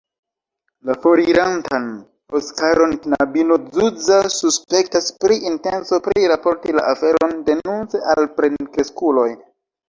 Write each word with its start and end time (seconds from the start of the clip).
La 0.89 0.93
forirantan 1.01 1.83
Oskaron 2.39 2.95
knabino 3.03 3.57
Zuza 3.75 4.17
suspektas 4.37 5.11
pri 5.25 5.37
intenco 5.51 6.01
priraporti 6.09 6.75
la 6.79 6.87
aferon 6.95 7.37
denunce 7.51 8.03
al 8.17 8.31
plenkreskuloj. 8.41 9.29